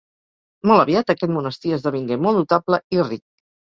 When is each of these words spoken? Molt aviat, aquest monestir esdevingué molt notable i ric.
Molt 0.69 0.81
aviat, 0.85 1.13
aquest 1.15 1.33
monestir 1.37 1.75
esdevingué 1.77 2.21
molt 2.25 2.41
notable 2.43 2.81
i 2.99 3.03
ric. 3.11 3.25